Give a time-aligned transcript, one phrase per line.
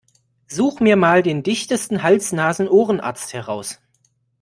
[0.47, 3.79] Such mir mal den dichtesten Hals-Nasen-Ohren-Arzt heraus!